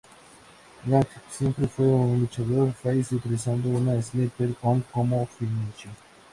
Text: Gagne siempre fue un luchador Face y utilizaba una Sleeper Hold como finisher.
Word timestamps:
Gagne 0.83 1.21
siempre 1.29 1.67
fue 1.67 1.85
un 1.85 2.21
luchador 2.21 2.73
Face 2.73 3.09
y 3.13 3.17
utilizaba 3.17 3.57
una 3.65 4.01
Sleeper 4.01 4.49
Hold 4.63 4.85
como 4.89 5.27
finisher. 5.27 5.91